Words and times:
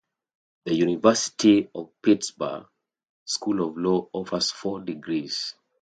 The 0.65 0.73
University 0.73 1.69
of 1.75 1.91
Pittsburgh 2.01 2.65
School 3.25 3.63
of 3.69 3.77
Law 3.77 4.09
offers 4.13 4.49
four 4.49 4.79
degrees. 4.79 5.53